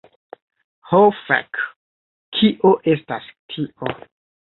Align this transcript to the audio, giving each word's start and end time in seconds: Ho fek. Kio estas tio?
Ho 0.91 1.01
fek. 1.27 1.61
Kio 2.41 2.75
estas 2.97 3.33
tio? 3.55 3.97